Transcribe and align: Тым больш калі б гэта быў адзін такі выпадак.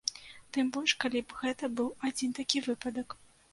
Тым 0.55 0.71
больш 0.77 0.93
калі 1.03 1.21
б 1.27 1.37
гэта 1.43 1.71
быў 1.81 1.93
адзін 2.11 2.35
такі 2.41 2.65
выпадак. 2.71 3.09